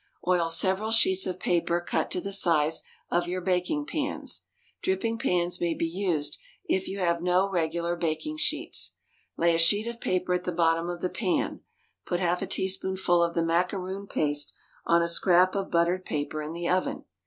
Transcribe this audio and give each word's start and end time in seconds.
Oil 0.27 0.49
several 0.49 0.89
sheets 0.89 1.27
of 1.27 1.37
paper 1.39 1.79
cut 1.79 2.09
to 2.09 2.19
the 2.19 2.33
size 2.33 2.81
of 3.11 3.27
your 3.27 3.39
baking 3.39 3.85
pans. 3.85 4.41
Dripping 4.81 5.19
pans 5.19 5.61
may 5.61 5.75
be 5.75 5.85
used 5.85 6.39
if 6.65 6.87
you 6.87 6.97
have 6.97 7.21
no 7.21 7.47
regular 7.47 7.95
baking 7.95 8.37
sheets. 8.37 8.95
Lay 9.37 9.53
a 9.53 9.59
sheet 9.59 9.85
of 9.85 10.01
paper 10.01 10.33
at 10.33 10.43
the 10.43 10.51
bottom 10.51 10.89
of 10.89 11.01
the 11.01 11.09
pan. 11.11 11.59
Put 12.07 12.19
half 12.19 12.41
a 12.41 12.47
teaspoonful 12.47 13.21
of 13.21 13.35
the 13.35 13.45
macaroon 13.45 14.07
paste 14.07 14.55
on 14.87 15.03
a 15.03 15.07
scrap 15.07 15.53
of 15.53 15.69
buttered 15.69 16.03
paper 16.03 16.41
in 16.41 16.53
the 16.53 16.67
oven. 16.67 17.05